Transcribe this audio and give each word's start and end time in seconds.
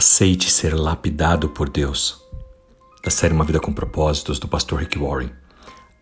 Aceite 0.00 0.50
ser 0.50 0.72
lapidado 0.72 1.50
por 1.50 1.68
Deus. 1.68 2.22
Da 3.04 3.10
série 3.10 3.34
Uma 3.34 3.44
Vida 3.44 3.60
com 3.60 3.70
Propósitos, 3.70 4.38
do 4.38 4.48
pastor 4.48 4.80
Rick 4.80 4.98
Warren. 4.98 5.30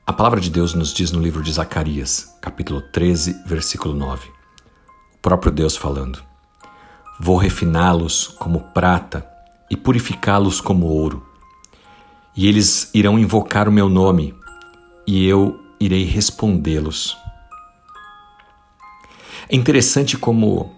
A 0.06 0.12
palavra 0.12 0.40
de 0.40 0.51
Deus 0.51 0.72
nos 0.72 0.95
diz 0.95 1.11
no 1.11 1.21
livro 1.21 1.43
de 1.43 1.53
Zacarias, 1.53 2.32
capítulo 2.40 2.80
13, 2.80 3.42
versículo 3.45 3.92
9. 3.96 4.29
O 4.29 5.19
próprio 5.21 5.50
Deus 5.50 5.76
falando: 5.76 6.22
Vou 7.19 7.37
refiná-los 7.37 8.29
como 8.39 8.73
prata 8.73 9.29
e 9.69 9.77
purificá-los 9.77 10.61
como 10.61 10.87
ouro. 10.87 11.27
E 12.37 12.46
eles 12.46 12.93
irão 12.95 13.19
invocar 13.19 13.69
o 13.69 13.73
meu 13.73 13.89
nome, 13.89 14.33
e 15.09 15.27
eu 15.27 15.59
irei 15.80 16.05
respondê-los. 16.05 17.17
É 19.49 19.57
interessante 19.57 20.17
como 20.17 20.77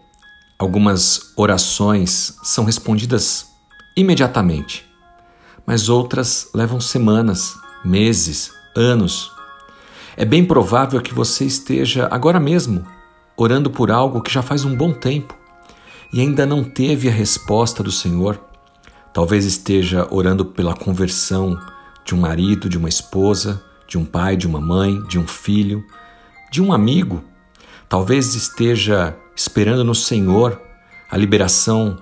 Algumas 0.60 1.32
orações 1.36 2.36
são 2.42 2.66
respondidas 2.66 3.46
imediatamente, 3.96 4.86
mas 5.66 5.88
outras 5.88 6.50
levam 6.54 6.78
semanas, 6.78 7.56
meses, 7.82 8.52
anos. 8.76 9.32
É 10.18 10.24
bem 10.26 10.44
provável 10.44 11.00
que 11.00 11.14
você 11.14 11.46
esteja 11.46 12.08
agora 12.10 12.38
mesmo 12.38 12.86
orando 13.38 13.70
por 13.70 13.90
algo 13.90 14.20
que 14.20 14.30
já 14.30 14.42
faz 14.42 14.66
um 14.66 14.76
bom 14.76 14.92
tempo 14.92 15.34
e 16.12 16.20
ainda 16.20 16.44
não 16.44 16.62
teve 16.62 17.08
a 17.08 17.12
resposta 17.12 17.82
do 17.82 17.90
Senhor. 17.90 18.38
Talvez 19.14 19.46
esteja 19.46 20.06
orando 20.10 20.44
pela 20.44 20.76
conversão 20.76 21.58
de 22.04 22.14
um 22.14 22.20
marido, 22.20 22.68
de 22.68 22.76
uma 22.76 22.90
esposa, 22.90 23.64
de 23.88 23.96
um 23.96 24.04
pai, 24.04 24.36
de 24.36 24.46
uma 24.46 24.60
mãe, 24.60 25.02
de 25.04 25.18
um 25.18 25.26
filho, 25.26 25.82
de 26.52 26.60
um 26.60 26.70
amigo. 26.70 27.24
Talvez 27.88 28.34
esteja 28.34 29.16
esperando 29.40 29.82
no 29.82 29.94
Senhor 29.94 30.60
a 31.10 31.16
liberação 31.16 31.96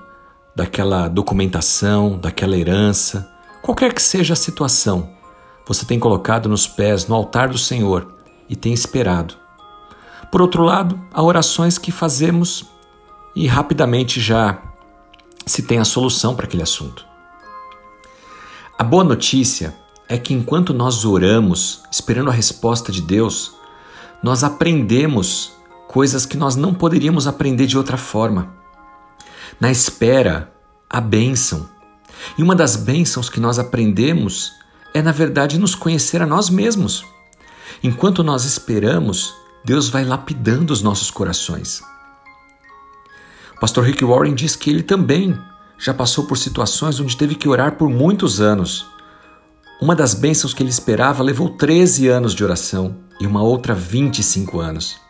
daquela 0.57 1.07
documentação, 1.07 2.19
daquela 2.19 2.57
herança, 2.57 3.31
qualquer 3.63 3.95
que 3.95 4.03
seja 4.03 4.33
a 4.33 4.37
situação, 4.37 5.11
você 5.65 5.87
tem 5.87 6.01
colocado 6.01 6.49
nos 6.49 6.67
pés 6.67 7.07
no 7.07 7.15
altar 7.15 7.49
do 7.49 7.57
Senhor 7.57 8.13
e 8.49 8.57
tem 8.57 8.73
esperado. 8.73 9.37
Por 10.33 10.43
outro 10.43 10.65
lado, 10.65 11.01
há 11.15 11.23
orações 11.23 11.79
que 11.79 11.93
fazemos 11.93 12.65
e 13.37 13.47
rapidamente 13.47 14.21
já 14.21 14.61
se 15.47 15.63
tem 15.63 15.79
a 15.79 15.85
solução 15.85 16.35
para 16.35 16.47
aquele 16.47 16.65
assunto. 16.65 17.07
A 18.77 18.83
boa 18.83 19.05
notícia 19.05 19.77
é 20.09 20.19
que 20.19 20.35
enquanto 20.35 20.75
nós 20.75 21.05
oramos, 21.05 21.85
esperando 21.89 22.31
a 22.31 22.35
resposta 22.35 22.91
de 22.91 23.01
Deus, 23.01 23.53
nós 24.25 24.43
aprendemos 24.43 25.57
coisas 25.89 26.27
que 26.27 26.37
nós 26.37 26.55
não 26.55 26.75
poderíamos 26.75 27.27
aprender 27.27 27.67
de 27.67 27.79
outra 27.79 27.97
forma. 27.97 28.55
Na 29.59 29.71
espera, 29.71 30.53
a 30.89 31.01
bênção. 31.01 31.69
E 32.37 32.43
uma 32.43 32.55
das 32.55 32.77
bênçãos 32.77 33.31
que 33.31 33.41
nós 33.41 33.59
aprendemos 33.59 34.53
é, 34.95 35.01
na 35.03 35.13
verdade, 35.13 35.59
nos 35.59 35.75
conhecer 35.75 36.21
a 36.23 36.27
nós 36.27 36.51
mesmos. 36.51 37.05
Enquanto 37.83 38.23
nós 38.23 38.45
esperamos, 38.45 39.35
Deus 39.65 39.89
vai 39.89 40.05
lapidando 40.05 40.73
os 40.73 40.83
nossos 40.83 41.11
corações. 41.11 41.81
O 43.57 43.61
pastor 43.61 43.85
Rick 43.85 44.05
Warren 44.05 44.35
diz 44.35 44.55
que 44.55 44.71
ele 44.71 44.83
também 44.83 45.37
já 45.79 45.95
passou 45.95 46.27
por 46.27 46.37
situações 46.37 47.01
onde 47.01 47.17
teve 47.17 47.35
que 47.35 47.49
orar 47.49 47.77
por 47.77 47.89
muitos 47.89 48.41
anos. 48.41 48.87
Uma 49.81 49.95
das 49.95 50.13
bênçãos 50.13 50.53
que 50.53 50.63
ele 50.63 50.71
esperava 50.71 51.23
levou 51.23 51.51
13 51.51 52.09
anos 52.09 52.35
de 52.35 52.45
oração 52.45 52.97
e 53.21 53.27
uma 53.27 53.43
outra 53.43 53.75
25 53.75 54.61
anos. 54.61 55.08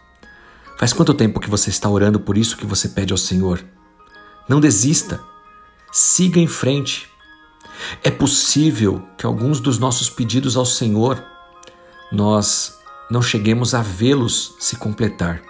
Faz 0.78 0.92
quanto 0.92 1.12
tempo 1.12 1.40
que 1.40 1.50
você 1.50 1.70
está 1.70 1.90
orando 1.90 2.20
por 2.20 2.38
isso 2.38 2.56
que 2.56 2.64
você 2.64 2.88
pede 2.88 3.12
ao 3.12 3.18
Senhor? 3.18 3.64
Não 4.48 4.60
desista. 4.60 5.20
Siga 5.90 6.38
em 6.38 6.46
frente. 6.46 7.08
É 8.04 8.12
possível 8.12 9.02
que 9.18 9.26
alguns 9.26 9.58
dos 9.58 9.80
nossos 9.80 10.08
pedidos 10.08 10.56
ao 10.56 10.64
Senhor 10.64 11.20
nós 12.12 12.78
não 13.10 13.20
cheguemos 13.20 13.75
a 13.75 13.82
vê-los 13.82 14.54
se 14.60 14.76
completar. 14.76 15.42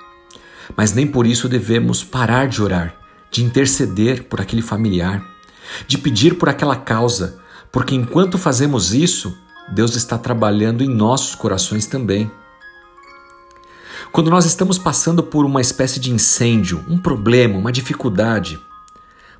Mas 0.75 0.95
nem 0.95 1.07
por 1.07 1.27
isso 1.27 1.47
devemos 1.47 2.03
parar 2.03 2.49
de 2.49 2.63
orar, 2.63 2.97
de 3.31 3.45
interceder 3.45 4.25
por 4.25 4.41
aquele 4.41 4.63
familiar, 4.63 5.23
de 5.87 5.99
pedir 5.99 6.39
por 6.39 6.49
aquela 6.49 6.77
causa, 6.77 7.39
porque 7.71 7.95
enquanto 7.95 8.39
fazemos 8.39 8.95
isso, 8.95 9.37
Deus 9.75 9.95
está 9.95 10.17
trabalhando 10.17 10.83
em 10.83 10.89
nossos 10.89 11.35
corações 11.35 11.87
também. 11.87 12.31
Quando 14.19 14.33
nós 14.33 14.45
estamos 14.47 14.79
passando 14.79 15.23
por 15.23 15.45
uma 15.45 15.61
espécie 15.61 16.01
de 16.01 16.11
incêndio, 16.11 16.85
um 16.89 16.99
problema, 16.99 17.57
uma 17.57 17.71
dificuldade, 17.71 18.59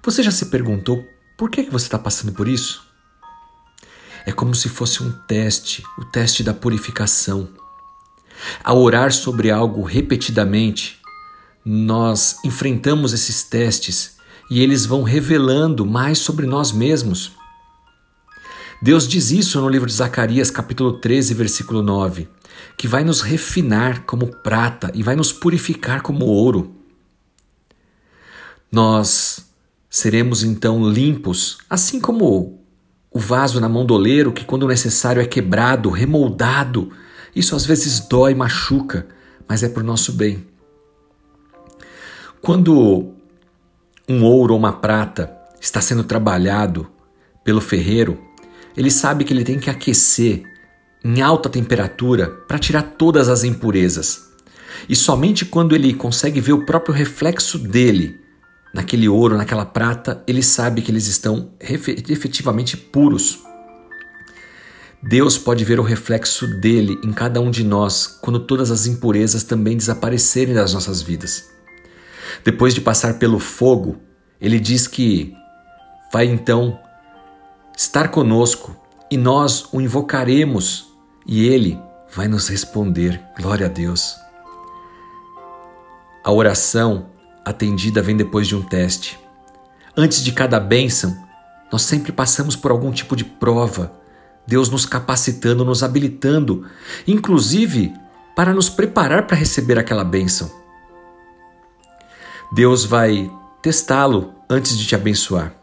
você 0.01 0.23
já 0.23 0.31
se 0.31 0.47
perguntou 0.47 1.05
por 1.37 1.51
que 1.51 1.63
você 1.63 1.87
está 1.87 1.99
passando 1.99 2.31
por 2.31 2.47
isso? 2.47 2.87
É 4.25 4.31
como 4.31 4.55
se 4.55 4.69
fosse 4.69 5.03
um 5.03 5.11
teste, 5.27 5.83
o 5.99 6.05
teste 6.05 6.45
da 6.45 6.55
purificação. 6.55 7.49
Ao 8.63 8.81
orar 8.81 9.13
sobre 9.13 9.51
algo 9.51 9.83
repetidamente, 9.83 11.01
nós 11.65 12.37
enfrentamos 12.45 13.13
esses 13.13 13.43
testes 13.43 14.17
e 14.49 14.63
eles 14.63 14.87
vão 14.87 15.03
revelando 15.03 15.85
mais 15.85 16.19
sobre 16.19 16.47
nós 16.47 16.71
mesmos. 16.71 17.33
Deus 18.81 19.09
diz 19.09 19.31
isso 19.31 19.61
no 19.61 19.69
livro 19.69 19.89
de 19.89 19.95
Zacarias, 19.95 20.51
capítulo 20.51 20.93
13, 21.01 21.35
versículo 21.35 21.83
9 21.83 22.29
que 22.77 22.87
vai 22.87 23.03
nos 23.05 23.21
refinar 23.21 24.05
como 24.05 24.29
prata 24.29 24.91
e 24.95 25.03
vai 25.03 25.17
nos 25.17 25.33
purificar 25.33 26.01
como 26.01 26.25
ouro. 26.25 26.77
Nós 28.71 29.47
seremos 29.91 30.45
então 30.45 30.89
limpos, 30.89 31.59
assim 31.69 32.01
como 32.01 32.61
o 33.11 33.19
vaso 33.19 33.61
na 33.61 33.69
mão 33.69 33.85
do 33.85 33.95
oleiro, 33.95 34.33
que 34.33 34.45
quando 34.45 34.69
necessário 34.69 35.21
é 35.21 35.27
quebrado, 35.27 35.91
remoldado. 35.91 36.93
Isso 37.35 37.57
às 37.57 37.67
vezes 37.67 38.01
dói, 38.01 38.35
machuca, 38.35 39.07
mas 39.49 39.63
é 39.63 39.69
para 39.69 39.83
o 39.83 39.87
nosso 39.87 40.13
bem. 40.13 40.47
Quando 42.41 43.13
um 44.09 44.23
ouro 44.23 44.53
ou 44.55 44.59
uma 44.59 44.73
prata 44.73 45.37
está 45.61 45.81
sendo 45.81 46.05
trabalhado 46.05 46.89
pelo 47.43 47.61
ferreiro, 47.61 48.28
ele 48.79 48.93
sabe 48.93 49.25
que 49.25 49.33
ele 49.33 49.43
tem 49.43 49.59
que 49.59 49.69
aquecer 49.69 50.45
em 51.05 51.21
alta 51.21 51.49
temperatura 51.49 52.29
para 52.47 52.61
tirar 52.61 52.83
todas 52.83 53.29
as 53.29 53.43
impurezas. 53.43 54.29
E 54.89 54.95
somente 54.95 55.45
quando 55.45 55.75
ele 55.75 55.93
consegue 55.93 56.41
ver 56.41 56.53
o 56.53 56.65
próprio 56.65 56.95
reflexo 56.95 57.59
dele 57.59 58.21
naquele 58.73 59.09
ouro, 59.09 59.37
naquela 59.37 59.67
prata, 59.67 60.23
ele 60.29 60.45
sabe 60.45 60.81
que 60.81 60.93
eles 60.93 61.09
estão 61.09 61.51
efetivamente 61.59 62.77
puros. 62.77 63.41
Deus 65.03 65.37
pode 65.37 65.65
ver 65.65 65.81
o 65.81 65.83
reflexo 65.83 66.47
dele 66.47 67.01
em 67.03 67.13
cada 67.13 67.41
um 67.41 67.51
de 67.51 67.65
nós 67.65 68.07
quando 68.07 68.39
todas 68.39 68.71
as 68.71 68.87
impurezas 68.87 69.43
também 69.43 69.77
desaparecerem 69.77 70.55
das 70.55 70.73
nossas 70.73 71.03
vidas. 71.03 71.51
Depois 72.45 72.75
de 72.75 72.81
passar 72.81 73.19
pelo 73.19 73.41
fogo, 73.41 73.97
ele 74.41 74.61
diz 74.61 74.87
que 74.87 75.33
vai 76.13 76.27
então 76.27 76.79
estar 77.79 78.09
conosco 78.09 78.75
e 79.09 79.17
nós 79.17 79.73
o 79.73 79.81
invocaremos 79.81 80.93
e 81.25 81.47
Ele 81.47 81.81
vai 82.13 82.27
nos 82.27 82.49
responder. 82.49 83.23
Glória 83.39 83.67
a 83.67 83.69
Deus. 83.69 84.17
A 86.25 86.33
oração 86.33 87.07
atendida 87.45 88.03
vem 88.03 88.17
depois 88.17 88.49
de 88.49 88.57
um 88.57 88.63
teste. 88.63 89.17
Antes 89.97 90.25
de 90.25 90.33
cada 90.33 90.59
bênção, 90.59 91.17
nós 91.71 91.83
sempre 91.83 92.11
passamos 92.11 92.57
por 92.57 92.73
algum 92.73 92.91
tipo 92.91 93.15
de 93.15 93.25
prova. 93.25 93.93
Deus 94.45 94.69
nos 94.69 94.85
capacitando, 94.85 95.65
nos 95.65 95.85
habilitando, 95.85 96.67
inclusive 97.07 97.95
para 98.35 98.53
nos 98.53 98.69
preparar 98.69 99.25
para 99.29 99.37
receber 99.37 99.79
aquela 99.79 100.05
bênção. 100.05 100.51
Deus 102.53 102.85
vai 102.85 103.31
testá-lo 103.63 104.35
antes 104.51 104.77
de 104.77 104.85
te 104.85 104.97
abençoar. 104.97 105.55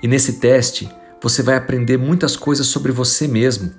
E 0.00 0.06
nesse 0.06 0.34
teste, 0.34 0.88
você 1.24 1.42
vai 1.42 1.56
aprender 1.56 1.96
muitas 1.96 2.36
coisas 2.36 2.66
sobre 2.66 2.92
você 2.92 3.26
mesmo 3.26 3.72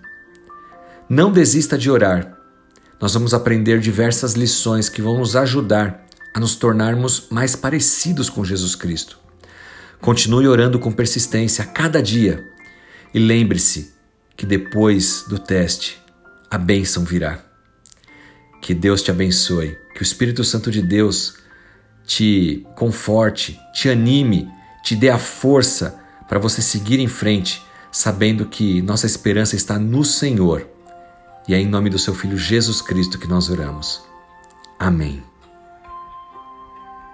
não 1.08 1.32
desista 1.32 1.78
de 1.78 1.92
orar. 1.92 2.36
Nós 3.00 3.14
vamos 3.14 3.36
aprender 3.36 3.80
diversas 3.80 4.34
lições 4.34 4.90
que 4.90 5.00
vão 5.00 5.20
nos 5.20 5.36
ajudar 5.36 6.08
a 6.34 6.40
nos 6.40 6.56
tornarmos 6.56 7.28
mais 7.30 7.56
parecidos 7.56 8.32
com 8.32 8.44
Jesus 8.44 8.74
Cristo. 8.74 9.20
Continue 10.02 10.48
orando 10.48 10.80
com 10.80 10.92
persistência 10.92 11.64
a 11.64 11.68
cada 11.68 12.02
dia 12.02 12.44
e 13.14 13.20
lembre-se 13.20 13.94
que 14.36 14.48
depois 14.48 15.24
do 15.30 15.38
teste 15.38 16.02
a 16.50 16.58
bênção 16.58 17.04
virá. 17.04 17.46
Que 18.60 18.74
Deus 18.74 19.04
te 19.04 19.12
abençoe, 19.12 19.78
que 19.94 20.02
o 20.02 20.04
Espírito 20.04 20.44
Santo 20.44 20.72
de 20.72 20.82
Deus 20.82 21.36
te 22.08 22.66
conforte, 22.76 23.60
te 23.72 23.88
anime, 23.88 24.50
te 24.84 24.96
dê 24.96 25.12
a 25.12 25.20
força 25.20 26.04
para 26.28 26.40
você 26.40 26.62
seguir 26.62 27.00
em 27.00 27.08
frente, 27.08 27.64
sabendo 27.92 28.46
que 28.46 28.82
nossa 28.82 29.06
esperança 29.06 29.56
está 29.56 29.78
no 29.80 30.04
Senhor 30.04 30.68
e 31.48 31.54
é 31.54 31.60
em 31.60 31.68
nome 31.68 31.90
do 31.90 32.00
seu 32.00 32.16
Filho 32.16 32.38
Jesus 32.38 32.82
Cristo 32.82 33.20
que 33.20 33.28
nós 33.28 33.50
oramos. 33.50 34.04
Amém. 34.80 35.24